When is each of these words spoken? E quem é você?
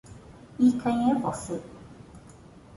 E 0.59 0.71
quem 0.81 1.11
é 1.11 1.15
você? 1.19 1.61